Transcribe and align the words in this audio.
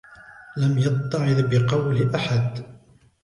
لَمْ 0.57 0.77
يَتَّعِظْ 0.77 1.41
بِقَوْلِ 1.45 2.15
أَحَدٍ 2.15 2.63